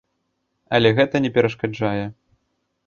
Але 0.77 0.93
гэта 1.01 1.15
не 1.27 1.33
перашкаджае. 1.37 2.05